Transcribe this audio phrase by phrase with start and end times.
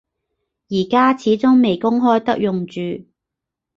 [0.69, 3.05] 而家始終未公開得用住